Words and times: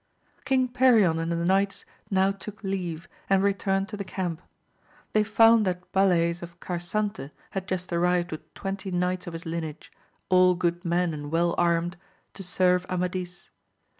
King 0.45 0.67
Perion 0.67 1.19
and 1.19 1.31
the 1.31 1.45
knights 1.45 1.85
now 2.09 2.31
took 2.31 2.63
leave, 2.63 3.07
and 3.29 3.43
returned 3.43 3.87
to 3.89 3.97
the 3.97 4.03
camp; 4.03 4.41
they 5.13 5.23
found 5.23 5.63
that 5.67 5.91
Balays 5.91 6.41
of 6.41 6.59
Car 6.59 6.79
sante 6.79 7.29
had 7.51 7.67
just 7.67 7.93
arrived 7.93 8.31
with 8.31 8.51
twenty 8.55 8.89
knights 8.89 9.27
of 9.27 9.33
his 9.33 9.45
lineage, 9.45 9.91
all 10.27 10.55
good 10.55 10.83
men 10.83 11.13
and 11.13 11.31
well 11.31 11.53
armed, 11.55 11.97
to 12.33 12.41
serve 12.41 12.83
Amadis. 12.89 13.51